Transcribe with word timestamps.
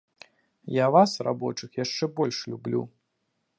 Я 0.75 0.87
вас, 0.95 1.11
рабочых, 1.27 1.77
яшчэ 1.83 2.05
больш 2.21 2.43
люблю. 2.55 2.81